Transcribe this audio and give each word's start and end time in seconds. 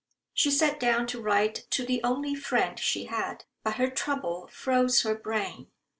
She 0.33 0.49
sat 0.49 0.79
down 0.79 1.05
to 1.09 1.21
write 1.21 1.67
to 1.69 1.85
the 1.85 2.01
only 2.03 2.33
friend 2.33 2.79
she 2.79 3.05
had. 3.05 3.43
But 3.63 3.75
her 3.75 3.87
trouble 3.91 4.47
froze 4.47 5.03
her 5.03 5.13
brain. 5.13 5.67